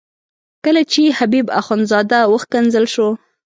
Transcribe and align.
کله 0.65 0.81
چې 0.91 1.15
حبیب 1.17 1.47
اخندزاده 1.59 2.19
وښکنځل 2.31 2.85
شو. 2.93 3.07